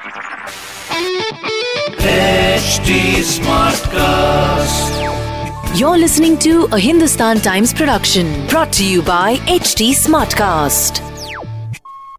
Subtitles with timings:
[0.00, 1.20] HD
[3.22, 4.92] Smartcast.
[5.78, 11.02] You're listening to a Hindustan Times production brought to you by HD Smartcast.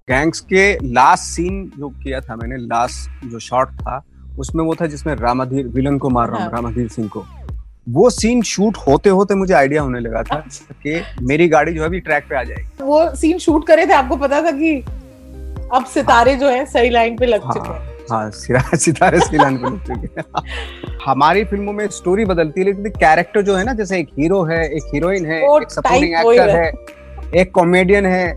[0.08, 4.03] Gangs के last scene जो किया था मैंने last जो shot था
[4.39, 7.25] उसमें वो था जिसमें रामाधीर विलन को मार रहा हूँ हाँ। रामाधीर सिंह को
[7.89, 10.44] वो सीन शूट होते होते मुझे आइडिया होने लगा था
[10.84, 13.94] कि मेरी गाड़ी जो है अभी ट्रैक पे आ जाएगी वो सीन शूट करे थे
[13.94, 14.84] आपको पता था कि
[15.73, 18.30] अब सितारे जो है सही लाइन पे लग चुके हाँ। हैं हाँ
[18.77, 23.55] सितारे सीलान पे लग चुके हैं। हमारी फ़िल्मों में स्टोरी बदलती है लेकिन कैरेक्टर जो
[23.55, 27.52] है ना जैसे एक हीरो है एक हीरोइन है एक सपोर्टिंग एक्टर है। है एक
[27.52, 28.30] कॉमेडियन है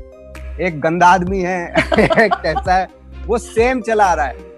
[0.60, 1.60] एक गंदा आदमी है
[1.98, 2.88] एक कैसा है
[3.27, 4.52] वो सेम चला आ रहा है।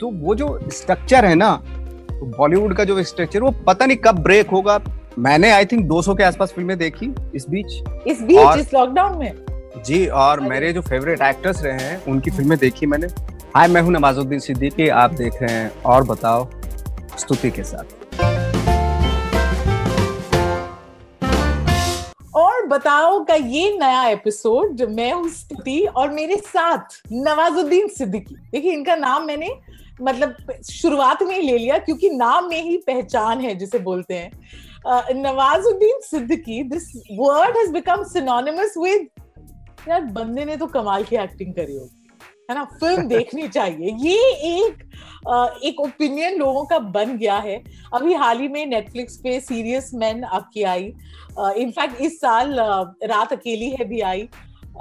[0.00, 1.54] तो वो जो स्ट्रक्चर है ना
[2.10, 4.78] तो बॉलीवुड का जो स्ट्रक्चर वो पता नहीं कब ब्रेक होगा।
[5.18, 7.66] मैंने आई थिंक 200 के आसपास फ़िल्में देखी इस बीच।
[8.06, 9.45] इस बीच इस लॉकडाउन में?
[9.76, 13.06] जी, और मेरे जो फेवरेट एक्टर्स रहे हैं, उनकी फ़िल्में देखी मैंने।
[13.56, 16.48] हाय मैं हूँ नवाजुद्दीन सिद्दीकी, आप देख रहे हैं, और बताओ,
[17.18, 17.84] स्तुति के साथ।
[22.34, 28.72] और बताओ का ये नया एपिसोड मैं हूँ स्तुति, और मेरे साथ नवाजुद्दीन सिद्दीकी। देखिए,
[28.72, 29.50] इनका नाम मैंने
[30.02, 30.36] मतलब
[30.70, 34.30] शुरुआत में ही ले लिया, क्योंकि नाम में ही पहचान है, जिसे बोलते हैं।
[35.14, 39.06] Nawazuddin Siddiqui this word has become synonymous with
[39.88, 42.02] यार बंदे ने तो कमाल की एक्टिंग करी होगी।
[42.50, 42.64] है ना?
[42.64, 44.18] फ़िल्म देखनी चाहिए। ये
[44.58, 44.90] एक
[45.28, 47.62] आ, एक ओपिनियन लोगों का बन गया है।
[47.94, 50.92] अभी हाल ही में नेटफ्लिक्स पे सीरियस मैन आपकी आई।
[51.56, 54.28] इनफैक्ट इस साल आ, रात अकेली है भी आई।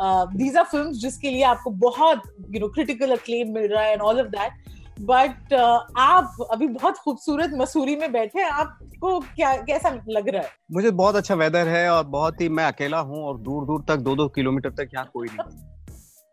[0.02, 2.22] दीज आर फिल्म्स जिसके लिए आपको बहुत
[2.52, 4.52] यू नो क्रिटिकल अक्लेम मिल रहा है and all of that
[5.01, 10.41] but uh, आप अभी बहुत खूबसूरत मसूरी में बैठे हैं आपको क्या कैसा लग रहा
[10.41, 10.50] है?
[10.72, 13.95] मुझे बहुत अच्छा वेदर है और बहुत ही मैं अकेला हूँ और दूर दूर तक
[13.95, 15.73] दो दो किलोमीटर तक यहाँ कोई नहीं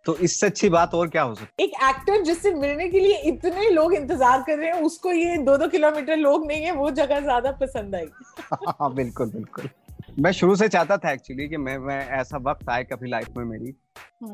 [0.07, 3.69] तो इससे अच्छी बात और क्या हो सकती एक एक्टर जिससे मिलने के लिए इतने
[3.71, 7.21] लोग इंतज़ार कर रहे हैं उसको ये दो दो किलोमीटर लोग नहीं है वो जगह
[7.21, 9.69] ज़्यादा पसंद आएगी हाँ बिल्कुल बिल्कुल।
[10.19, 13.45] मैं शुरू से चाहता था एक्चुअली कि मैं मैं ऐसा वक्त आए कभी लाइफ में
[13.45, 13.73] मेरी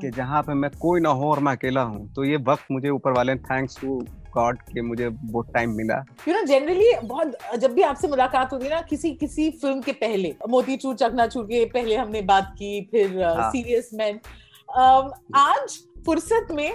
[0.00, 2.88] कि जहाँ पे मैं कोई ना हो और मैं अकेला हूँ। तो ये वक्त मुझे
[2.88, 4.00] ऊपर वाले थैंक्स टू
[4.34, 5.96] गॉड कि मुझे वो टाइम मिला।
[6.28, 10.34] यू नो जनरली बहुत जब भी आपसे मुलाकात होगी ना किसी किसी फ़िल्म के पहले
[10.48, 14.20] मोतीचूर चकनाचूर के पहले हमने बात की फिर हाँ। सीरियस मैन
[15.36, 16.70] आज फुर्सत में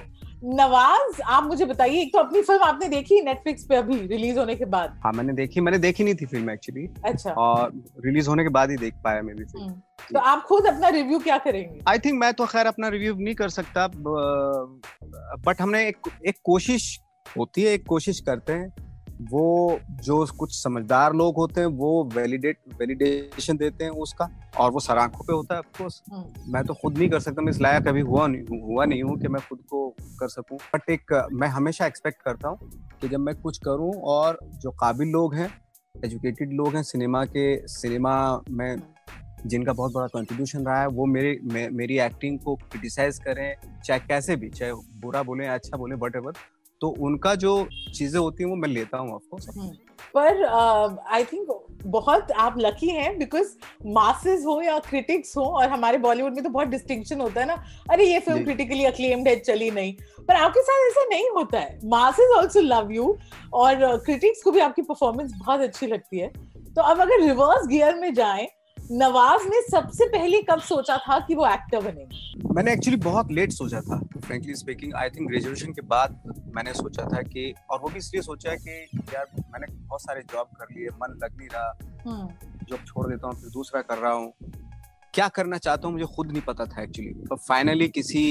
[0.46, 4.56] नवाज़ आप मुझे बताइए एक तो अपनी फ़िल्म आपने देखी नेटफ्लिक्स पे अभी रिलीज़ होने
[4.56, 5.00] के बाद?
[5.04, 7.72] हाँ मैंने देखी मैंने देखी नहीं थी फ़िल्म एक्चुअली अच्छा। और
[8.06, 10.88] रिलीज़ होने के बाद ही देख पाया मैं भी फ़िल्म हम्म। तो आप खुद अपना
[10.90, 11.80] रिव्यू क्या करेंगे?
[11.88, 13.88] आई थिंक मैं तो खैर अपना रिव्यू नहीं कर सकता
[15.46, 17.00] बट हमने एक एक कोशिश
[17.38, 18.74] होती है एक कोशिश करते हैं।
[19.32, 24.30] वो जो कुछ समझदार लोग होते हैं वो वैलिडेट वैलिडेशन देते हैं उसका
[24.60, 27.42] और वो सर आँखों पे होता है ऑफकोर्स हम्म। मैं तो खुद नहीं कर सकता
[27.42, 30.58] मैं इस लायक अभी हुआ नहीं हुआ नहीं हूँ कि मैं खुद को कर सकूँ।
[30.58, 32.58] बट एक मैं हमेशा एक्सपेक्ट करता हूँ
[33.02, 35.50] कि जब मैं कुछ करूँ और जो काबिल लोग हैं
[36.06, 38.82] एजुकेटेड लोग हैं सिनेमा के सिनेमा में
[39.46, 43.56] जिनका बहुत बड़ा कंट्रीब्यूशन रहा है वो मेरे मे, मेरी एक्टिंग को क्रिटिसाइज करें
[43.86, 46.38] चाहे कैसे भी चाहे बुरा बोले अच्छा बोले वट
[46.84, 47.52] तो उनका जो
[47.96, 49.46] चीज़ें होती हैं वो मैं लेता हूँ ऑफकोर्स
[50.16, 51.48] पर आई uh, थिंक
[51.86, 53.54] बहुत आप लकी हैं बिकॉज़
[53.88, 57.54] मासेस हो या क्रिटिक्स हो और हमारे बॉलीवुड में तो बहुत डिस्टिंक्शन होता है ना।
[57.92, 59.94] अरे ये फ़िल्म क्रिटिकली अक्लेम्ड है चली नहीं।
[60.28, 63.16] पर आपके साथ ऐसा नहीं होता है। मासेस आल्सो लव यू
[63.54, 66.28] और क्रिटिक्स uh, को भी आपकी परफॉर्मेंस बहुत अच्छी लगती है।
[66.76, 68.48] तो अब अगर रिवर्स गियर में जाएँ
[68.94, 72.50] नवाज़ ने सबसे पहले कब सोचा था कि वो एक्टर बनेंगे?
[72.54, 76.20] मैंने एक्चुअली बहुत लेट सोचा था frankly speaking I think graduation के बाद
[76.56, 78.76] मैंने सोचा था कि और वो भी इसलिए सोचा कि
[79.14, 82.28] यार मैंने बहुत सारे जॉब कर लिए मन लग नहीं रहा।
[82.70, 84.32] जॉब छोड़ देता हूँ फिर दूसरा कर रहा हूँ।
[85.14, 88.24] क्या करना चाहता हूँ मुझे खुद नहीं पता था एक्चुअली तो फाइनली किसी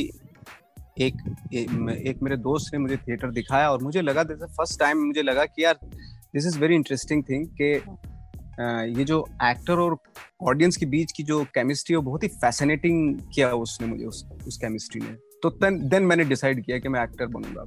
[1.00, 1.22] एक
[1.54, 5.44] एक मेरे दोस्त ने मुझे थिएटर दिखाया और मुझे लगा जैसे फ़र्स्ट टाइम मुझे लगा
[5.44, 7.96] कि यार this is very interesting thing कि अ,
[8.58, 9.96] ये जो एक्टर और
[10.42, 14.56] ऑडियंस के बीच की जो केमिस्ट्री है बहुत ही फैसिनेटिंग किया उसने मुझे उस उस
[14.56, 15.12] केमिस्ट्री ने।
[15.42, 17.64] तो देन देन मैंने डिसाइड किया कि मैं एक्टर बनूँगा।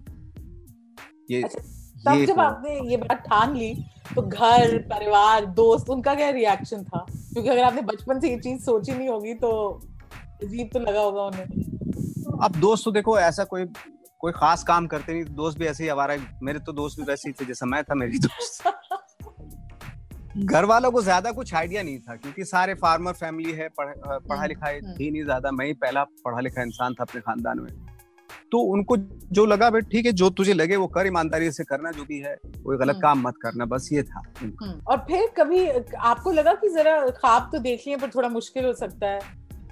[1.32, 1.62] ये अच्छा,
[2.06, 3.74] तब ये जब आपने ये बात ठान ली
[4.16, 7.06] तो घर परिवार दोस्त उनका क्या रिएक्शन था?
[7.10, 9.52] क्योंकि अगर आपने बचपन से ये चीज़ सोची नहीं होगी तो
[10.44, 13.66] अजीब तो लगा होगा उन्हें। अब दोस्त तो देखो ऐसा कोई
[14.22, 17.30] कोई खास काम करते नहीं। दोस्त भी ऐसे ही आवारा मेरे तो दोस्त भी वैसे
[17.30, 18.68] ही थे जैसा मैं था मेरी दोस्त।
[20.38, 24.36] घर वालों को ज़्यादा कुछ आइडिया नहीं था क्योंकि सारे फार्मर फैमिली है पढ़, पढ़ा
[24.36, 27.60] हम्म, लिखा है थी नहीं ज़्यादा। मैं ही पहला पढ़ा लिखा इंसान था अपने खानदान
[27.60, 27.70] में।
[28.52, 28.98] तो उनको
[29.32, 32.20] जो लगा भाई ठीक है जो तुझे लगे वो कर ईमानदारी से करना जो भी
[32.20, 34.22] है कोई गलत हम्म। काम मत करना। बस ये था
[34.88, 35.68] और फिर कभी
[36.10, 39.20] आपको लगा कि जरा ख्वाब तो देख लिए पर थोड़ा मुश्किल हो सकता है?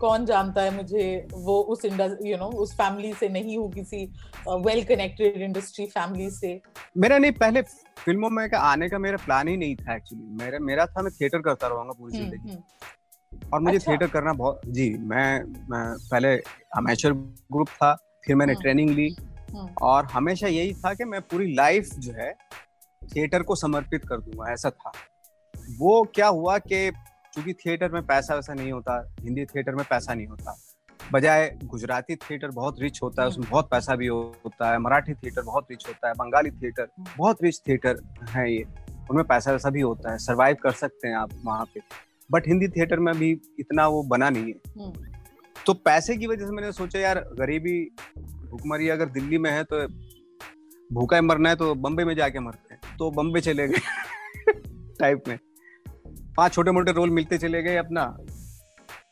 [0.04, 1.06] कौन जानता है मुझे
[1.42, 4.06] वो उस यू नो उस फैमिली से नहीं हूँ किसी
[4.66, 6.60] वेल कनेक्टेड इंडस्ट्री फैमिली से
[6.98, 7.62] मेरा नहीं पहले
[7.98, 11.12] फ़िल्मों में का आने का मेरा प्लान ही नहीं था एक्चुअली मेरा मेरा था मैं
[11.12, 15.44] थिएटर करता रहूँगा पूरी हम्म, ज़िंदगी हम्म। और मुझे अच्छा। थिएटर करना बहुत जी मैं,
[15.70, 16.36] मैं पहले
[16.78, 17.94] अमेचर ग्रुप था
[18.26, 19.16] फिर मैंने ट्रेनिंग हम्म। ली
[19.82, 22.32] और हमेशा यही था कि मैं पूरी लाइफ जो है
[23.02, 24.92] थिएटर को समर्पित कर दूँगा ऐसा था
[25.80, 26.90] वो क्या हुआ कि
[27.34, 30.58] क्योंकि थिएटर में पैसा वैसा नहीं होता हिंदी थिएटर में पैसा नहीं होता।
[31.12, 35.42] बजाय गुजराती थिएटर बहुत रिच होता है उसमें बहुत पैसा भी होता है मराठी थिएटर
[35.42, 36.88] बहुत रिच होता है बंगाली थिएटर
[37.18, 38.00] बहुत रिच थिएटर
[38.30, 38.64] है ये
[39.12, 41.82] उनमें पैसा वैसा भी होता है सर्वाइव कर सकते हैं आप वहाँ पे।
[42.32, 44.92] बट हिंदी थिएटर में भी इतना वो बना नहीं है।
[45.66, 49.88] तो पैसे की वजह से मैंने सोचा यार गरीबी भूखमरी अगर दिल्ली में है तो
[50.94, 53.80] भूखा मरना है तो बम्बे में जाके मरते हैं। तो बम्बे चले गए
[55.00, 55.40] टाइप में।
[56.38, 58.02] पाँच छोटे मोटे रोल मिलते चले गए अपना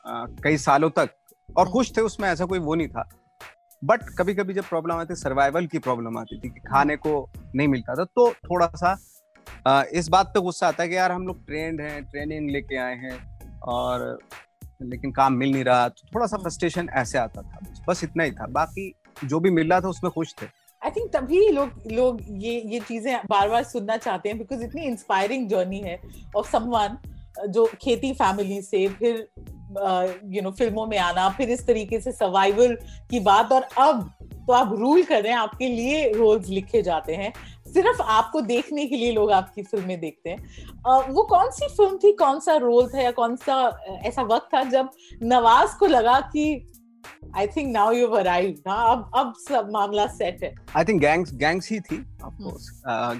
[0.07, 1.09] आ, कई सालों तक
[1.57, 3.09] और खुश थे उसमें ऐसा कोई वो नहीं था।
[3.81, 7.67] बट कभी कभी जब प्रॉब्लम आती सर्वाइवल की प्रॉब्लम आती थी कि खाने को नहीं
[7.67, 8.97] मिलता था तो थोड़ा सा
[9.67, 12.77] आ, इस बात पे गुस्सा आता है कि यार हम लोग ट्रेंड हैं ट्रेनिंग लेके
[12.77, 14.17] आए हैं और
[14.81, 18.31] लेकिन काम मिल नहीं रहा तो थोड़ा सा फ्रस्ट्रेशन ऐसे आता था बस इतना ही
[18.31, 18.93] था। बाकी
[19.25, 20.45] जो भी मिल रहा था उसमें खुश थे।
[20.81, 24.83] आई थिंक तभी लोग लोग ये ये चीज़ें बार बार सुनना चाहते हैं बिकॉज़ इतनी
[24.83, 25.99] इंस्पायरिंग जर्नी है
[26.37, 26.97] ऑफ़ समवन
[27.49, 29.27] जो खेती फैमिली से, फिर
[30.35, 32.75] यू नो फ़िल्मों में आना, फिर इस तरीके से सर्वाइवल
[33.11, 34.09] की बात और अब
[34.47, 37.31] तो आप रूल कर रहे हैं, आपके लिए रोल्स लिखे जाते हैं।
[37.73, 42.11] सिर्फ़ आपको देखने के लिए लोग आपकी फ़िल्में देखते हैं। वो कौन सी फ़िल्म थी?
[42.13, 44.89] कौन सा रोल था या कौन सा ऐसा वक्त था जब
[45.23, 46.70] नवाज़ को लगा कि
[47.37, 50.53] I think now you arrived हाँ अब अब सब मामला सेट है.
[50.77, 52.69] आई थिंक गैंग्स गैंग्स ही थी ऑफ़ कोर्स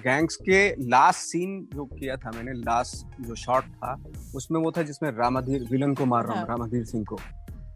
[0.03, 3.93] गैंग्स के लास्ट सीन जो किया था मैंने लास्ट जो शॉट था
[4.35, 6.47] उसमें वो था जिसमें रामाधीर विलन को मार रहा हूँ हाँ.
[6.49, 7.19] रामाधीर सिंह को।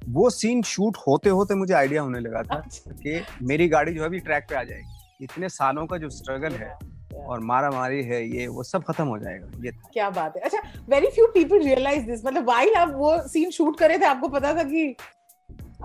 [0.10, 4.02] वो सीन शूट होते होते मुझे आइडिया होने लगा था अच्छा। कि मेरी गाड़ी जो
[4.02, 6.78] है अभी ट्रैक पे आ जाएगी। इतने सालों का जो स्ट्रगल है
[7.26, 10.42] और मारा मारी है ये वो सब खत्म हो जाएगा ये था। क्या बात है।
[10.42, 14.28] अच्छा very few people realise this मतलब वाइल आप वो सीन शूट करे थे आपको
[14.30, 14.96] पता था कि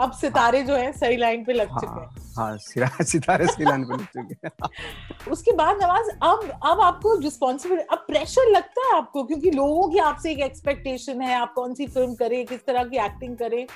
[0.00, 2.56] अब सितारे जो है सही लाइन पे लग हाँ, चुके हैं हाँ
[3.04, 8.04] सितारे सही लाइन पे लग चुके हैं। उसके बाद नवाज़ अब अब आपको रिस्पॉन्सिबिलिटी अब
[8.08, 12.14] प्रेशर लगता है आपको क्योंकि लोगों की आपसे एक एक्सपेक्टेशन है आप कौन सी फ़िल्म
[12.14, 13.66] करें किस तरह की एक्टिंग करें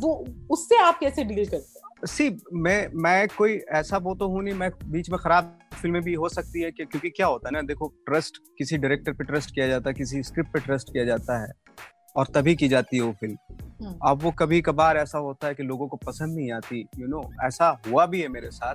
[0.00, 0.12] वो
[0.50, 2.06] उससे आप कैसे डील करते हैं?
[2.06, 6.14] सी मैं मैं कोई ऐसा वो तो हूँ नहीं मैं बीच में खराब फ़िल्में भी
[6.14, 9.54] हो सकती है कि, क्योंकि क्या होता है ना देखो ट्रस्ट किसी डायरेक्टर पे ट्रस्ट
[9.54, 11.52] किया जाता है किसी स्क्रिप्ट पे ट्रस्ट किया जाता है
[12.16, 13.36] और तभी की जाती है वो फ़िल्म।
[13.80, 17.10] अब वो कभी कभार ऐसा होता है कि लोगों को पसंद नहीं आती यू you
[17.10, 18.74] नो know, ऐसा हुआ भी है मेरे साथ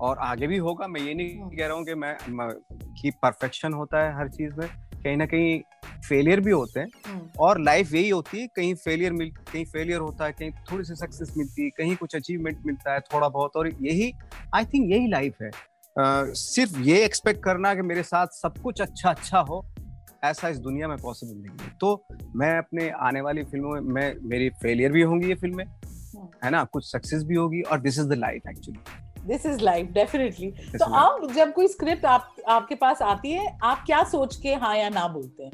[0.00, 2.48] और आगे भी होगा मैं ये नहीं हम्म। कह रहा हूँ कि मैं, मैं
[2.92, 5.60] कि परफेक्शन होता है हर चीज़ में कहीं ना कहीं
[6.08, 10.00] फेलियर भी होते हैं हम्म। और लाइफ यही होती है कहीं फेलियर मिल कहीं फेलियर
[10.00, 13.56] होता है कहीं थोड़ी सी सक्सेस मिलती है कहीं कुछ अचीवमेंट मिलता है थोड़ा बहुत
[13.56, 14.12] और यही
[14.54, 18.80] आई थिंक यही लाइफ है uh, सिर्फ़ ये एक्सपेक्ट करना कि मेरे साथ सब कुछ
[18.80, 19.64] अच्छा अच्छा हो
[20.24, 22.06] ऐसा इस दुनिया में पॉसिबल नहीं है। तो
[22.36, 26.50] मैं अपने आने वाली फ़िल्मों में मैं मेरी फेलियर भी होंगी ये फ़िल्में हम्म। है
[26.50, 26.64] ना?
[26.64, 30.84] कुछ सक्सेस भी होगी और this is the life actually this is life definitely तो
[30.94, 34.88] आप जब कोई स्क्रिप्ट आप आपके पास आती है आप क्या सोच के हाँ या
[34.88, 35.50] ना बोलते हैं?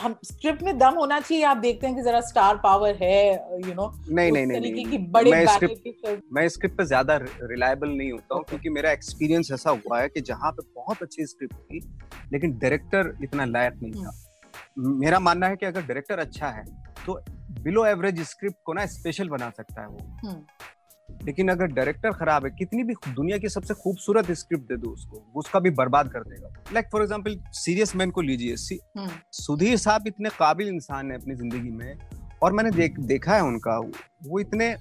[0.00, 3.74] हम स्क्रिप्ट में दम होना चाहिए आप देखते हैं कि जरा स्टार पावर है यू
[3.74, 8.10] नो नहीं नहीं नहीं, नहीं, की बड़े मैं स्क्रिप्ट मैं स्क्रिप्ट पे ज़्यादा रिलायबल नहीं
[8.12, 11.80] होता हूँ क्योंकि मेरा एक्सपीरियंस ऐसा हुआ है कि जहाँ पे बहुत अच्छी स्क्रिप्ट थी
[12.32, 14.12] लेकिन डायरेक्टर इतना लायक नहीं था
[14.78, 16.64] हम्म। मेरा मानना है कि अगर डायरेक्टर अच्छा है
[17.06, 17.20] तो
[17.60, 20.42] बिलो एवरेज स्क्रिप्ट को ना स्पेशल बना सकता है वो हम्म।
[21.08, 25.24] लेकिन अगर डायरेक्टर खराब है कितनी भी दुनिया की सबसे खूबसूरत स्क्रिप्ट दे दो उसको
[25.36, 30.06] उसका भी बर्बाद कर देगा। Like for example serious man को लीजिए हम्म। सुधीर साहब
[30.06, 31.96] इतने काबिल इंसान है अपनी ज़िंदगी में
[32.42, 34.74] और मैंने देख देखा है उनका वो इतने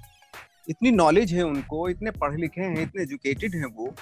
[0.70, 3.94] इतनी नॉलेज है उनको इतने पढ़े लिखे हैं इतने एजुकेटेड हैं वो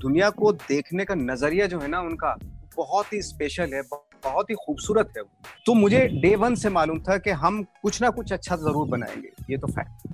[0.00, 2.36] दुनिया को देखने का नज़रिया जो है ना उनका
[2.76, 5.28] बहुत ही स्पेशल है बहुत ही खूबसूरत है वो।
[5.66, 9.30] तो मुझे डे वन से मालूम था कि हम कुछ ना कुछ अच्छा ज़रूर बनाएँगे
[9.50, 10.13] ये तो फैक्ट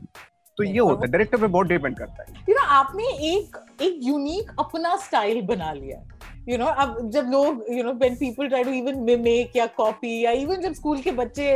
[0.60, 3.98] तो ये होता है डायरेक्टर पे बहुत डिपेंड करता है। यू नो आपने एक एक
[4.02, 6.00] यूनिक अपना स्टाइल बना लिया
[6.48, 10.20] यू नो अब जब लोग you know when people try to even mimic या कॉपी
[10.24, 11.46] या इवन जब स्कूल के बच्चे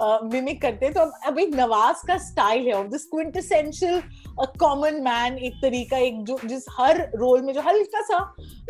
[0.00, 4.00] मिमिक करते हैं तो अब एक नवाज़ का स्टाइल है of this quintessential
[4.60, 8.18] common man एक तरीका एक जो जिस हर रोल में जो हल्का सा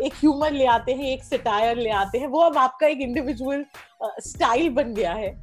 [0.05, 3.65] एक ह्यूमर ले आते हैं एक सिटायर ले आते हैं वो अब आपका एक इंडिविजुअल
[4.27, 5.35] स्टाइल बन गया है।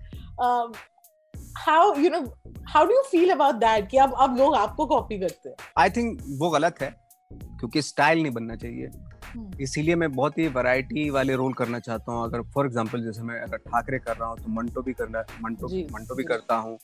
[1.59, 2.21] How you know
[2.68, 5.90] how do you feel about that कि अब अब लोग आपको कॉपी करते हैं। आई
[5.90, 6.90] थिंक वो गलत है
[7.30, 8.90] क्योंकि स्टाइल नहीं बनना चाहिए।
[9.25, 13.23] हम्म। इसीलिए मैं बहुत ही वैरायटी वाले रोल करना चाहता हूँ। अगर फॉर एग्जांपल जैसे
[13.23, 16.78] मैं अगर ठाकरे कर रहा हूँ तो मंटो भी करना मंटो मंटो भी करता हूँ।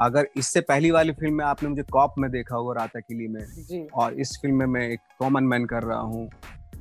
[0.00, 3.88] अगर इससे पहली वाली फ़िल्म में आपने मुझे कॉप में देखा होगा राता किली में
[3.94, 6.28] और इस फ़िल्म में मैं एक कॉमन मैन कर रहा हूँ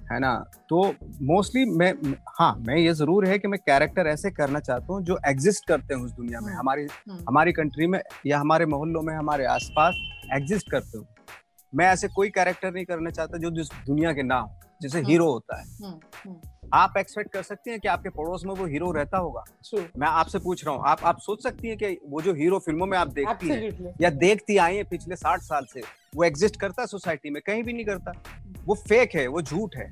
[0.08, 0.34] है ना
[0.70, 0.82] तो
[1.24, 1.92] मोस्टली मैं
[2.30, 5.94] हाँ मैं ये ज़रूर है कि मैं कैरेक्टर ऐसे करना चाहता हूँ जो एग्जिस्ट करते
[5.94, 9.46] हैं उस दुनिया में हम्म। हमारी हम्म। हमारी कंट्री में या हमारे मोहल्लों में हमारे
[9.48, 9.96] आसपास
[10.34, 11.06] एग्जिस्ट करते हो
[11.74, 15.24] मैं ऐसे कोई कैरेक्टर नहीं करना चाहता जो जिस दुनिया के ना हो जैसे हीरो
[15.24, 15.66] हम्म। होता है।
[16.74, 19.44] आप एक्सपेक्ट कर सकती हैं कि आपके पड़ोस में वो हीरो रहता होगा।
[19.98, 22.86] मैं आपसे पूछ रहा हूँ आप आप सोच सकती हैं कि वो जो हीरो फ़िल्मों
[22.86, 25.82] में आप देखती हैं या देखती आई हैं पिछले साठ साल से
[26.16, 28.12] वो एग्जिस्ट करता है सोसाइटी में कहीं भी नहीं करता।
[28.66, 29.88] वो फेक है वो झूठ है।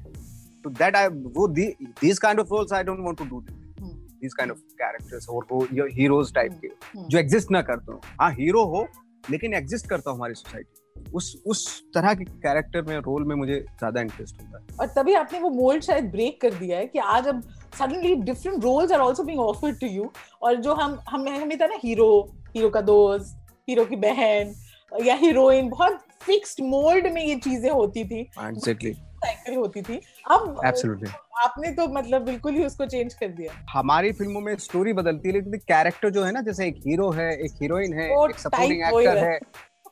[0.63, 4.51] तो दैट आई वो these kind of roles I don't want to do this kind
[4.51, 5.61] of characters और वो
[5.93, 6.69] हीरोज टाइप के
[7.09, 8.87] जो एग्जिस्ट ना करते हो हाँ हीरो हो
[9.31, 10.81] लेकिन एग्जिस्ट करता हूँ हमारी सोसाइटी
[11.13, 11.61] उस उस
[11.95, 15.49] तरह के कैरेक्टर में रोल में मुझे ज़्यादा इंटरेस्ट होता है। और तभी आपने वो
[15.49, 17.41] मोल्ड शायद ब्रेक कर दिया है कि आज अब
[17.79, 20.11] suddenly different roles are also being offered to you
[20.41, 22.09] और जो हम हम हमें था ना हीरो
[22.55, 23.37] हीरो का दोस्त
[23.69, 24.53] हीरो की बहन
[24.91, 29.99] या हीरोइन बहुत फिक्स्ड मोल्ड में ये चीज़ें होती थी। एग्जैक्टली साइकिल होती थी।
[30.31, 31.09] अब एब्सोल्युटली
[31.43, 35.33] आपने तो मतलब बिल्कुल ही उसको चेंज कर दिया। हमारी फ़िल्मों में स्टोरी बदलती है
[35.33, 39.17] लेकिन कैरेक्टर जो है ना जैसे एक हीरो है एक हीरोइन है एक सपोर्टिंग एक्टर
[39.17, 39.39] है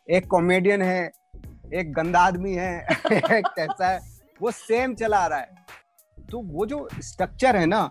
[0.07, 1.11] एक कॉमेडियन है
[1.73, 2.71] एक गंदा आदमी है
[3.11, 3.99] एक कैसा है
[4.39, 5.81] वो सेम चला रहा है
[6.17, 7.81] तो वो जो स्ट्रक्चर है ना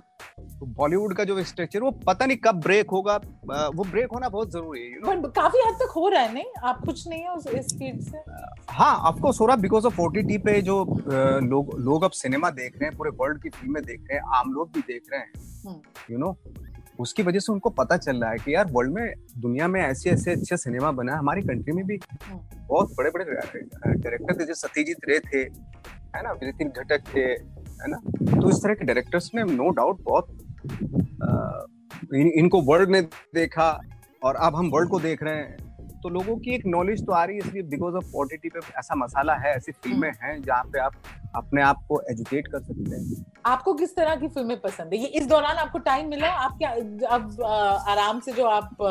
[0.61, 3.17] तो बॉलीवुड का जो स्ट्रक्चर वो पता नहीं कब ब्रेक होगा
[3.47, 5.31] वो ब्रेक होना बहुत ज़रूरी है you know?
[5.33, 8.19] काफ़ी हद तक हो रहा है नहीं आप कुछ नहीं है उस इस फ़ील्ड से
[8.71, 10.85] हाँ कोर्स हो रहा बिकॉज़ ऑफ़ ओटीटी पे जो
[11.45, 14.53] लोग लोग अब सिनेमा देख रहे हैं पूरे वर्ल्ड की फ़िल्में देख रहे हैं आम
[14.53, 15.33] लोग भी देख रहे हैं
[16.11, 16.37] यू हम्म। नो
[16.99, 20.11] उसकी वजह से उनको पता चल रहा है कि यार वर्ल्ड में दुनिया में ऐसे
[20.11, 21.99] ऐसे अच्छे सिनेमा बना है हमारी कंट्री में भी
[22.69, 25.39] बहुत बड़े बड़े डायरेक्टर थे जैसे सत्यजीत रे थे
[26.17, 27.97] है ना नितिन घटक थे है ना?
[28.41, 30.39] तो इस तरह के डायरेक्टर्स ने नो डाउट बहुत
[31.23, 31.61] आ,
[32.15, 33.03] इन, इनको वर्ल्ड ने
[33.35, 33.81] देखा
[34.25, 35.57] और अब हम वर्ल्ड को देख रहे हैं।
[36.03, 38.95] तो लोगों की एक नॉलेज तो आ रही है इसलिए बिकॉज़ ऑफ़ ओटीटी पे ऐसा
[38.95, 40.93] मसाला है ऐसी फ़िल्में हम्म। हैं जहाँ पे आप
[41.37, 45.01] अपने आप को एजुकेट कर सकते हैं। आपको किस तरह की फ़िल्में पसंद है?
[45.01, 46.29] ये इस दौरान आपको टाइम मिला?
[46.29, 46.71] आप क्या
[47.09, 47.43] अब
[47.89, 48.83] आराम से जो आप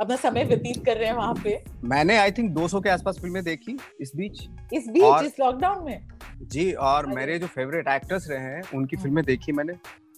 [0.00, 1.62] अपना समय व्यतीत कर रहे हैं वहाँ पे?
[1.84, 4.42] मैंने आई थिंक 200 के आसपास फ़िल्में देखी इस बीच।
[4.72, 6.08] इस बीच इस लॉकडाउन में?
[6.42, 9.72] जी और मेरे जो फेवरेट एक्टर्स रहे हैं उनकी फ़िल्में हम्म। देखी मैंने।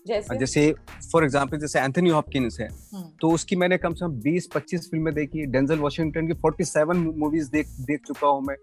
[0.06, 0.36] जैसे?
[0.38, 0.72] जैसे
[1.12, 4.88] फॉर एग्ज़ाम्पल जैसे एंथनी हॉपकिंस है हम्म। तो उसकी मैंने कम से कम 20 25
[4.90, 8.56] फ़िल्में देखी डेंजल वॉशिंगटन की 47 मूवीज़ देख देख चुका हूँ मैं।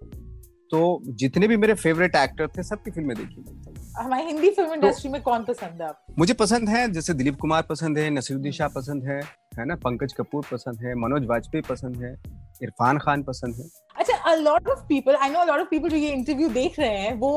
[0.71, 3.43] तो जितने भी मेरे फेवरेट एक्टर थे सबकी फ़िल्में देखी।
[3.97, 6.05] हमारी हिंदी फ़िल्म इंडस्ट्री तो, में कौन पसंद है आप?
[6.19, 9.19] मुझे पसंद है जैसे दिलीप कुमार पसंद है नसीरुद्दीन शाह पसंद है
[9.59, 9.75] है ना?
[9.75, 12.12] पंकज कपूर पसंद है मनोज वाजपेयी पसंद है
[12.63, 15.89] इरफान खान पसंद है। अच्छा a lot of people I know a lot of people
[15.89, 17.31] जो ये इंटरव्यू देख रहे हैं वो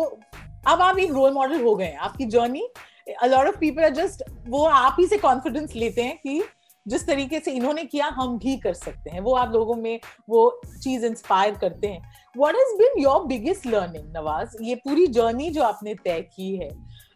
[0.69, 2.67] अब आप एक रोल मॉडल हो गए आपकी journey
[3.07, 6.43] a lot of people are just वो आप ही से कॉन्फिडेंस लेते हैं कि
[6.87, 9.99] जिस तरीके से इन्होंने किया हम भी कर सकते हैं। वो आप लोगों में
[10.29, 12.01] वो चीज़ इंस्पायर करते हैं।
[12.37, 14.57] What has been your biggest learning Nawaz?
[14.63, 16.71] ये पूरी जर्नी जो आपने तय की है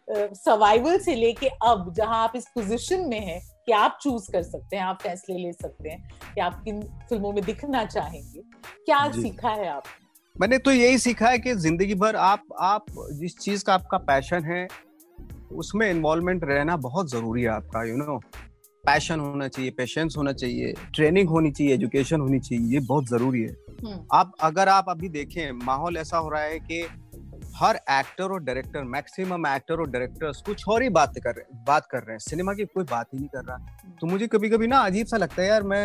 [0.09, 4.43] सर्वाइवल uh, से लेके अब जहाँ आप इस पोजीशन में हैं कि आप चूज़ कर
[4.43, 8.41] सकते हैं आप फैसले ले सकते हैं कि आप किन फ़िल्मों में दिखना चाहेंगे।
[8.85, 9.83] क्या सीखा है आप
[10.35, 14.43] मैंने तो यही सीखा है कि ज़िंदगी भर आप आप जिस चीज़ का आपका पैशन
[14.43, 14.67] है
[15.55, 18.19] उसमें इन्वॉल्वमेंट रहना बहुत ज़रूरी है आपका यू नो
[18.85, 23.41] पैशन होना चाहिए पेशेंस होना चाहिए ट्रेनिंग होनी चाहिए एजुकेशन होनी चाहिए ये बहुत ज़रूरी
[23.41, 26.81] है हम्म। आप अगर आप अभी देखें माहौल ऐसा हो रहा है कि
[27.55, 31.87] हर एक्टर और डायरेक्टर मैक्सिमम एक्टर और डायरेक्टर्स कुछ और ही बात कर रहे बात
[31.91, 34.67] कर रहे हैं। सिनेमा की कोई बात ही नहीं कर रहा। तो मुझे कभी कभी
[34.67, 35.81] ना अजीब सा लगता है यार मैं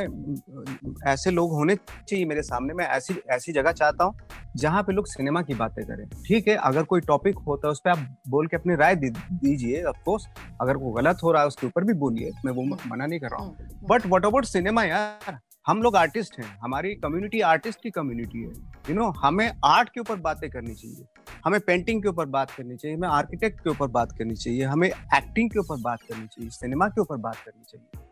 [1.13, 4.15] ऐसे लोग होने चाहिए मेरे सामने। मैं ऐसी ऐसी जगह चाहता हूँ
[4.57, 7.81] जहाँ पे लोग सिनेमा की बातें करें। ठीक है अगर कोई टॉपिक होता है उस
[7.85, 10.27] पर आप बोल के अपनी राय दीजिए ऑफकोर्स
[10.61, 13.31] अगर वो गलत हो रहा है उसके ऊपर भी बोलिए। मैं वो मना नहीं कर
[13.31, 15.39] रहा हूँ। बट वट अबाउट सिनेमा यार?
[15.67, 19.51] हम लोग आर्टिस्ट हैं। हमारी कम्युनिटी आर्टिस्ट की कम्युनिटी है। यू you नो know, हमें
[19.65, 21.05] आर्ट के ऊपर बातें करनी चाहिए।
[21.45, 24.89] हमें पेंटिंग के ऊपर बात करनी चाहिए, हमें आर्किटेक्ट के ऊपर बात करनी चाहिए, हमें
[24.89, 28.05] एक्टिंग के ऊपर बात करनी चाहिए सिनेमा के ऊपर बात करनी चाहिए।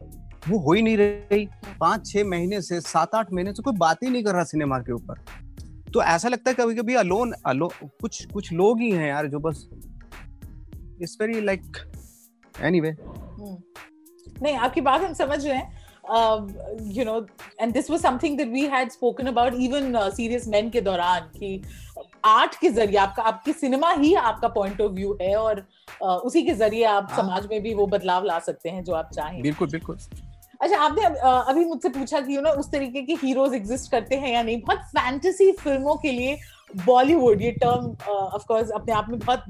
[0.48, 1.46] वो हो ही नहीं रही।
[1.80, 4.78] पाँच छह महीने से सात आठ महीने से कोई बात ही नहीं कर रहा सिनेमा
[4.78, 5.24] के ऊपर।
[5.92, 9.38] तो ऐसा लगता है कभी कभी अलोन अलो कुछ कुछ लोग ही हैं यार जो
[9.40, 9.68] बस
[11.02, 11.76] इट्स वेरी लाइक
[12.54, 12.96] एनीवे
[14.42, 15.82] नहीं, आपकी बात हम समझ रहे हैं।
[16.92, 17.14] You know
[17.60, 21.60] and this was something that we had spoken about even serious men के दौरान कि
[22.24, 25.64] आर्ट के ज़रिए आपका आपकी सिनेमा ही आपका पॉइंट ऑफ़ व्यू है और
[26.02, 27.18] उसी के ज़रिए आप हाँ.
[27.18, 29.98] समाज में भी वो बदलाव ला सकते हैं जो आप चाहें। बिल्कुल बिल्कुल।
[30.60, 34.32] अच्छा आपने अभी मुझसे पूछा कि यू नो उस तरीके के हीरोज एग्जिस्ट करते हैं
[34.32, 34.60] या नहीं?
[34.60, 36.36] बहुत फैंटेसी फ़िल्मों के लिए
[36.86, 39.44] बॉलीवुड ये टर्म ऑफ़ कोर्स अपने आप में बहुत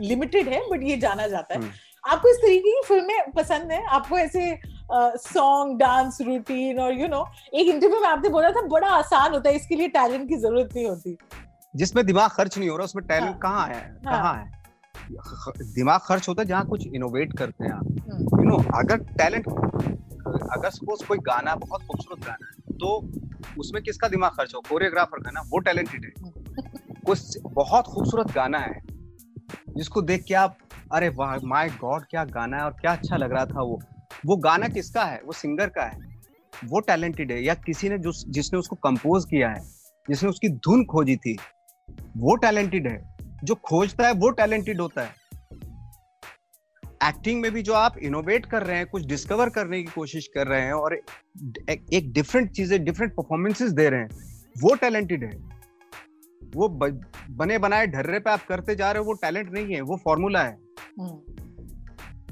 [0.00, 1.72] लिमिटेड है बट ये जाना जाता है। हम्म।
[2.04, 3.84] आपको इस तरीके की फ़िल्में पसंद है?
[3.86, 4.58] आपको ऐसे
[4.92, 7.24] सॉन्ग डांस रूटीन और यू नो
[7.54, 10.74] एक इंटरव्यू में आपने बोला था बड़ा आसान होता है इसके लिए टैलेंट की ज़रूरत
[10.74, 11.16] नहीं होती।
[11.74, 13.80] जिसमें दिमाग खर्च नहीं हो रहा उसमें टैलेंट हाँ, कहाँ है?
[14.06, 14.60] हाँ, कहाँ है?
[15.74, 19.48] दिमाग खर्च होता है जहाँ कुछ इनोवेट करते हैं आप। You hmm. नो अगर टैलेंट
[19.48, 22.96] अगर सपोज़ कोई गाना बहुत खूबसूरत गाना है तो
[23.58, 24.60] उसमें किसका दिमाग खर्च हो?
[24.60, 26.30] कोरियोग्राफर का ना वो टैलेंटेड है।
[27.06, 28.80] कुछ बहुत खूबसूरत गाना है
[29.76, 30.58] जिसको देख के आप
[30.92, 33.80] अरे वाह माय गॉड क्या गाना है और क्या अच्छा लग रहा था वो।
[34.26, 35.20] वो गाना किसका है?
[35.26, 36.10] वो सिंगर का है।
[36.64, 39.60] वो टैलेंटेड है या किसी ने जो जिसने उसको कंपोज किया है
[40.08, 41.36] जिसने उसकी धुन खोजी थी
[42.16, 43.00] वो टैलेंटेड है।
[43.44, 45.20] जो खोजता है वो टैलेंटेड होता है।
[47.04, 50.46] एक्टिंग में भी जो आप इनोवेट कर रहे हैं कुछ डिस्कवर करने की कोशिश कर
[50.46, 54.08] रहे हैं और एक डिफरेंट चीज़ें डिफरेंट परफॉर्मेंसेस दे रहे हैं
[54.56, 55.30] वो टैलेंटेड है।
[56.54, 59.96] वो बने बनाए ढर्रे पे आप करते जा रहे हो वो टैलेंट नहीं है वो
[60.04, 60.56] फॉर्मूला है।
[61.00, 61.16] हम्म।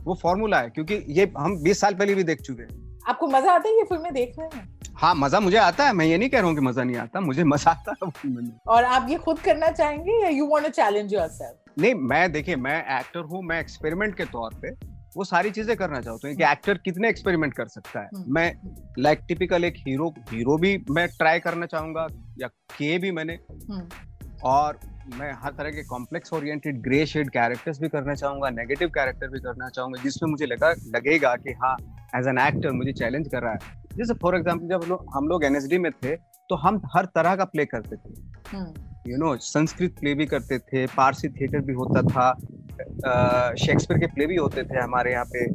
[0.05, 3.53] वो फॉर्मूला है क्योंकि ये हम 20 साल पहले भी देख चुके हैं। आपको मज़ा
[3.53, 4.63] आता है ये फ़िल्में देखने में?
[5.01, 7.21] हाँ मज़ा मुझे आता है मैं ये नहीं कह रहा हूँ कि मज़ा नहीं आता
[7.21, 11.15] मुझे मज़ा आता है और आप ये खुद करना चाहेंगे या you want to challenge
[11.15, 14.71] yourself नहीं मैं देखिए मैं एक्टर हूँ मैं एक्सपेरिमेंट के तौर पे
[15.17, 18.09] वो सारी चीज़ें करना चाहता हूँ। कि एक्टर कितने एक्सपेरिमेंट कर सकता है?
[18.15, 18.53] हम्म। मैं
[18.99, 22.07] लाइक like, टिपिकल एक हीरो हीरो भी मैं ट्राई करना चाहूँगा
[22.41, 23.39] या के भी मैंने।
[23.71, 23.89] हम्म।
[24.45, 24.79] और
[25.17, 29.41] मैं हर तरह के complex oriented grey shade characters भी करना चाहूँगा नेगेटिव कैरेक्टर भी
[29.41, 31.77] करना चाहूँगा जिसमें मुझे लगा लगेगा कि हाँ
[32.17, 35.45] एज एन एक्टर मुझे चैलेंज कर रहा है। जैसे फॉर एग्ज़ाम्पल जब लो, हम लोग
[35.45, 36.15] एनएसडी में थे
[36.51, 40.87] तो हम हर तरह का प्ले करते थे। यू नो संस्कृत प्ले भी करते थे
[40.89, 42.33] पारसी थिएटर भी होता था
[43.57, 45.47] शेक्सपियर के प्ले भी होते थे हमारे यहाँ पे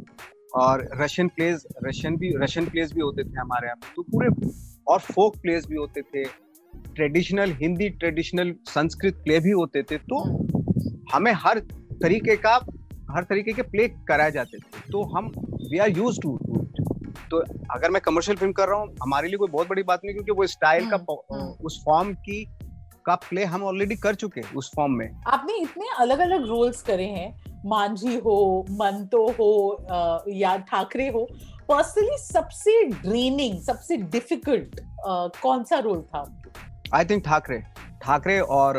[0.56, 4.28] और रशियन प्लेज रशियन भी रशियन प्लेज भी होते थे हमारे यहाँ पे। तो पूरे
[4.86, 6.24] और फोक प्लेज भी होते थे
[6.94, 10.22] traditional Hindi traditional Sanskrit play भी होते थे तो
[11.12, 11.58] हमें हर
[12.02, 12.54] तरीके का
[13.10, 15.30] हर तरीके के प्ले कराए जाते थे। तो हम
[15.70, 16.38] वी आर यूज़ टू
[17.30, 17.38] तो
[17.70, 20.32] अगर मैं कमर्शियल फ़िल्म कर रहा हूँ हमारे लिए कोई बहुत बड़ी बात नहीं क्योंकि
[20.32, 22.44] वो स्टाइल का हम्म, हम्म। उस फॉर्म की
[23.06, 26.82] का प्ले हम ऑलरेडी कर चुके हैं उस फॉर्म में आपने इतने अलग अलग रोल्स
[26.82, 27.28] करे हैं
[27.66, 28.38] मांझी हो
[28.72, 29.50] मंतो हो
[30.34, 31.24] या ठाकरे हो
[31.68, 34.80] पर्सनली सबसे ड्रेनिंग सबसे डिफ़िकल्ट
[35.40, 36.24] कौन सा रोल था
[36.94, 37.62] आई थिंक ठाकरे
[38.02, 38.78] ठाकरे और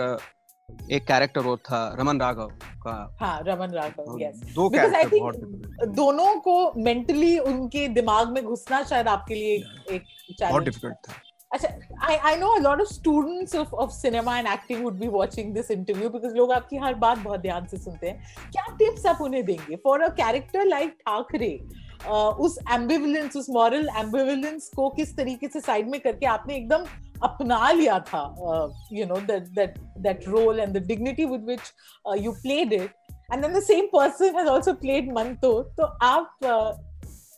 [0.91, 2.47] एक कैरेक्टर और था रमन राघव
[2.83, 9.07] का। हाँ Raman Raghav yes do think दोनों को मेंटली उनके दिमाग में घुसना शायद
[9.07, 11.13] आपके लिए एक चैलेंज बहुत डिफ़िकल्ट था।
[11.51, 11.67] अच्छा
[12.07, 15.53] I I know a lot of students of of cinema and acting would be watching
[15.53, 19.21] this interview because लोग आपकी हर बात बहुत ध्यान से सुनते हैं। क्या टिप्स आप
[19.21, 19.75] उन्हें देंगे?
[19.75, 21.59] For a character like Thackeray
[22.39, 26.83] उस एम्बिविलेंस उस मॉरल एम्बिविलेंस को किस तरीके से साइड में करके आपने एकदम
[27.23, 28.23] अपना लिया था
[28.93, 32.89] you know that that that role and the dignity with which you played it
[33.33, 36.73] and then the same person has also played Manto तो आप uh,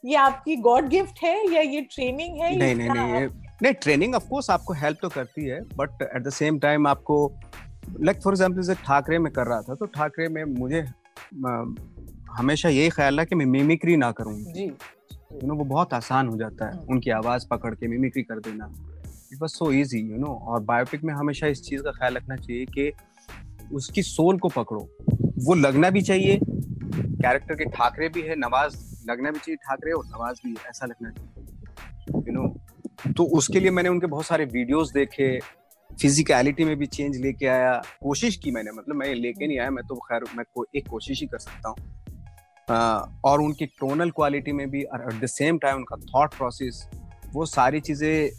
[0.05, 2.55] ये आपकी गॉड गिफ्ट है या ये ट्रेनिंग है?
[2.57, 3.27] नहीं नहीं नहीं
[3.63, 7.17] नहीं ट्रेनिंग ऑफ़ कोर्स आपको हेल्प तो करती है but at the same time आपको
[7.99, 10.85] लाइक फॉर एग्जांपल जैसे ठाकरे में कर रहा था तो ठाकरे में मुझे
[12.37, 16.27] हमेशा यही ख्याल है कि मैं मिमिक्री ना करूँ। जी। यू नो वो बहुत आसान
[16.27, 18.65] हो जाता है हम्म। उनकी आवाज़ पकड़ के मिमिक्री कर देना।
[19.33, 22.35] It was so easy you know और बायोपिक में हमेशा इस चीज़ का ख्याल रखना
[22.35, 22.91] चाहिए कि
[23.75, 24.79] उसकी सोल को पकड़ो।
[25.45, 28.77] वो लगना भी चाहिए। कैरेक्टर के ठाकरे भी है नवाज़
[29.09, 33.59] लगना भी चाहिए ठाकरे और नवाज़ भी है ऐसा लगना चाहिए यू नो तो उसके
[33.59, 35.39] लिए मैंने उनके बहुत सारे वीडियोस देखे
[35.89, 37.71] फिजिकलिटी में भी चेंज लेके आया।
[38.03, 41.21] कोशिश की मैंने मतलब मैं लेके नहीं आया मैं तो खैर मैं को, एक कोशिश
[41.21, 41.77] ही कर सकता हूँ।
[43.25, 46.87] और उनकी टोनल क्वालिटी में भी एट द सेम टाइम उनका थॉट प्रोसेस
[47.33, 48.29] वो सारी चीज़ें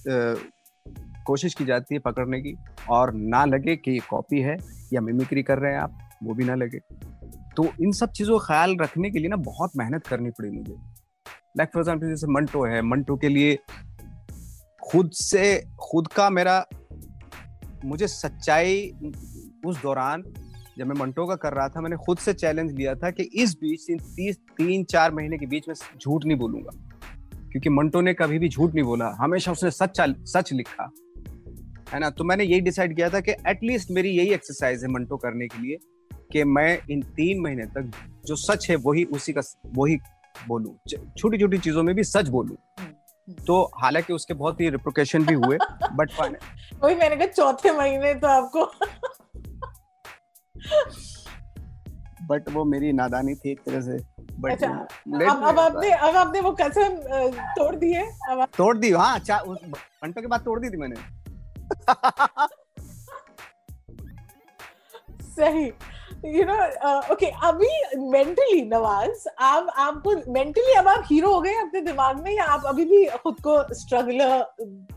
[1.26, 2.56] कोशिश की जाती है पकड़ने की,
[2.90, 4.56] और ना लगे कि ये कॉपी है
[4.92, 6.78] या मिमिक्री कर रहे हैं आप, वो भी ना लगे।
[7.56, 10.74] तो इन सब चीज़ों का ख्याल रखने के लिए ना बहुत मेहनत करनी पड़ी मुझे।
[11.59, 13.59] लाइक फॉर एग्ज़ाम्पल जैसे मंटो है मंटो के लिए
[14.83, 16.64] खुद से, खुद का मेरा,
[17.85, 18.92] मुझे सच्चाई
[19.66, 20.22] उस दौरान
[20.78, 23.54] जब मैं मंटो का कर रहा था, मैंने खुद से चैलेंज लिया था कि इस
[23.54, 26.70] बीच इन तीस, तीन, चार महीने के बीच में झूठ नहीं बोलूँगा।
[27.50, 30.90] क्योंकि मंटो ने कभी भी झूठ नहीं बोला। हमेशा उसने सच सच लिखा।
[31.92, 32.11] है ना?
[32.11, 35.62] तो मैंने यही डिसाइड किया था कि एटलीस्ट मेरी यही एक्सरसाइज है मंटो करने के
[35.62, 35.79] लिए
[36.33, 37.90] कि मैं इन तीन महीने तक
[38.26, 39.40] जो सच है वही उसी का
[39.76, 39.96] वही
[40.48, 40.76] बोलूँ।
[41.18, 42.57] छोटी छोटी चीज़ों में भी सच बोलूँ।
[43.46, 45.59] तो हालाँकि उसके बहुत ही रिप्रोकेशन भी हुए
[45.92, 46.11] बट
[46.83, 48.64] वही मैंने कहा चौथे महीने तो आपको।
[52.26, 53.96] बट वो मेरी नादानी थी एक तरह से
[54.40, 54.68] बट अच्छा,
[55.31, 56.96] अब अब आपने अब आपने वो कसम
[57.59, 58.05] तोड़ दी है?
[58.31, 59.59] अब तोड़ दी हाँ उस
[60.05, 61.19] घंटों के बाद तोड़ दी थी मैंने।
[65.30, 65.64] सही।
[66.26, 66.54] यू नो
[67.12, 67.68] ओके अभी
[68.11, 72.62] मेंटली नवाज़, आप, आपको मेंटली अब आप हीरो हो गए अपने दिमाग में या आप
[72.66, 74.44] अभी भी खुद को स्ट्रगलर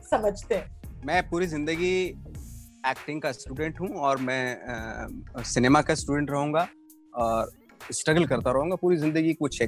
[0.09, 0.81] समझते हैं?
[1.05, 1.95] मैं पूरी ज़िंदगी
[2.85, 6.67] एक्टिंग का स्टूडेंट हूँ और मैं सिनेमा का स्टूडेंट रहूँगा
[7.15, 7.51] और
[7.91, 9.61] स्ट्रगल करता रहूँगा पूरी ज़िंदगी कुछ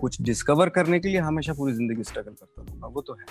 [0.00, 3.24] कुछ डिस्कवर करने के लिए हमेशा पूरी ज़िंदगी स्ट्रगल करता रहूँगा। वो तो है।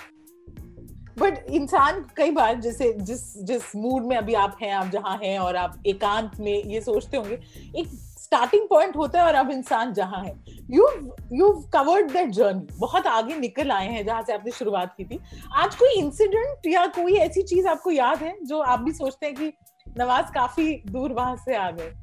[1.20, 5.40] बट इंसान कई बार जैसे जिस जिस मूड में अभी आप हैं आप जहाँ हैं
[5.40, 7.40] और आप एकांत में ये सोचते होंगे
[7.80, 7.88] एक
[8.20, 10.34] स्टार्टिंग पॉइंट होता है और अब इंसान जहाँ है।
[10.72, 10.88] You
[11.34, 15.20] you covered that journey बहुत आगे निकल आए हैं जहाँ से आपने शुरुआत की थी।
[15.54, 19.36] आज कोई इंसिडेंट या कोई ऐसी चीज़ आपको याद है जो आप भी सोचते हैं
[19.36, 19.54] कि
[19.98, 21.94] नवाज़ काफ़ी दूर वहाँ से आ गए?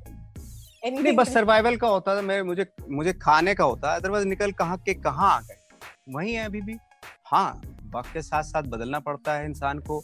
[0.85, 4.53] नहीं बस सर्वाइवल का होता है मैं मुझे मुझे खाने का होता। है अदरवाइज़ निकल
[4.53, 5.57] कहाँ के कहाँ आ गए?
[6.09, 6.77] वही है अभी भी।
[7.25, 7.63] हाँ।
[7.95, 10.01] वक्त के साथ साथ बदलना पड़ता है इंसान को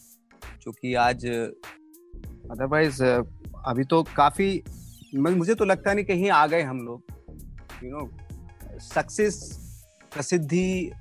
[0.62, 4.62] क्योंकि आज अदरवाइज़ अभी तो काफ़ी
[5.14, 7.02] मुझे तो लगता नहीं कहीं आ गए हम लोग
[7.84, 8.08] यू नो
[8.78, 9.38] सक्सेस
[10.12, 10.92] प्रसिद्धि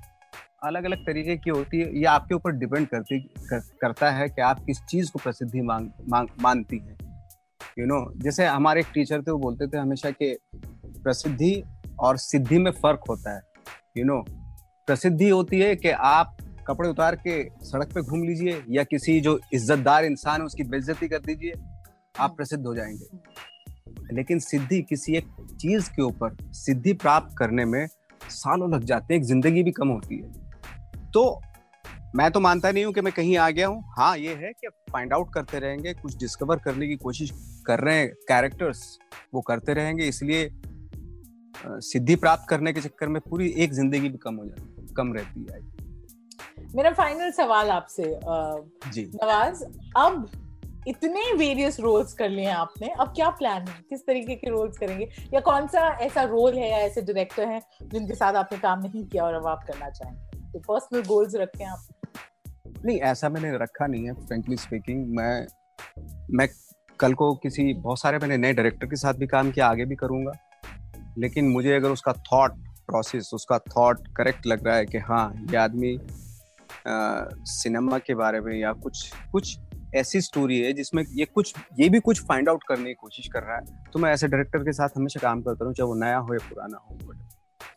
[0.64, 4.42] अलग अलग तरीके की होती है ये आपके ऊपर डिपेंड करती कर, करता है कि
[4.42, 6.96] आप किस चीज़ को प्रसिद्धि मांग, मांग मानती हैं।
[7.78, 11.62] यू नो जैसे हमारे एक टीचर थे वो बोलते थे हमेशा कि प्रसिद्धि
[11.98, 13.42] और सिद्धि में फ़र्क होता है।
[13.98, 14.34] यू you नो know,
[14.86, 16.35] प्रसिद्धि होती है कि आप
[16.68, 21.08] कपड़े उतार के सड़क पे घूम लीजिए या किसी जो इज्जतदार इंसान है, उसकी बेइज्जती
[21.08, 21.52] कर दीजिए,
[22.18, 27.86] आप प्रसिद्ध हो जाएँगे। लेकिन सिद्धि किसी एक चीज़ के ऊपर सिद्धि प्राप्त करने में
[28.30, 31.40] सालों लग जाते हैं ज़िंदगी भी कम होती है। तो
[32.16, 34.68] मैं तो मानता नहीं हूँ कि मैं कहीं आ गया हूँ। हाँ ये है कि
[34.92, 37.30] फाइंड आउट करते रहेंगे, कुछ डिस्कवर करने की कोशिश
[37.66, 38.98] कर रहे हैं कैरेक्टर्स
[39.34, 40.48] वो करते रहेंगे, इसलिए
[41.82, 45.46] सिद्धि प्राप्त करने के चक्कर में पूरी एक ज़िंदगी भी कम हो जाती कम रहती
[45.52, 45.60] है।
[46.74, 49.62] मेरा फाइनल सवाल आपसे नवाज़
[49.96, 50.28] अब
[50.88, 53.74] इतने वेरियस रोल्स कर लिए हैं आपने अब क्या प्लान है?
[53.90, 55.08] किस तरीके के रोल्स करेंगे?
[55.34, 59.04] या कौन सा ऐसा रोल है या ऐसे डायरेक्टर हैं जिनके साथ आपने काम नहीं
[59.06, 60.50] किया और अब आप करना चाहेंगे?
[60.52, 61.86] तो पर्सनल गोल्स रखे हैं आप।
[62.84, 65.46] नहीं ऐसा मैंने रखा नहीं है फ्रेंकली स्पीकिंग मैं
[66.30, 66.48] मैं
[67.00, 69.94] कल को किसी बहुत सारे मैंने नए डायरेक्टर के साथ भी काम किया आगे भी
[69.94, 70.32] करूँगा
[71.18, 72.52] लेकिन मुझे अगर उसका थॉट
[72.86, 75.98] प्रोसेस उसका थॉट करेक्ट लग रहा है कि हाँ ये आदमी
[77.44, 79.58] सिनेमा के बारे में या कुछ कुछ
[79.94, 83.42] ऐसी स्टोरी है जिसमें ये कुछ ये भी कुछ फाइंड आउट करने की कोशिश कर
[83.42, 86.18] रहा है। तो मैं ऐसे डायरेक्टर के साथ हमेशा काम करता हूँ चाहे वो नया
[86.18, 86.98] हो या पुराना हो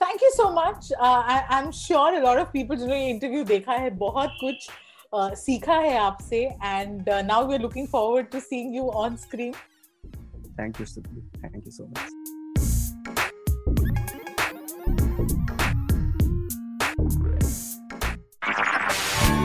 [0.02, 3.90] thank you so much I am sure a lot of people जिन्होंने इंटरव्यू देखा है
[3.90, 4.70] बहुत कुछ
[5.16, 9.54] uh, सीखा है आपसे। And now we are looking forward to seeing you on screen
[10.60, 10.86] thank you
[11.44, 12.19] thank you so much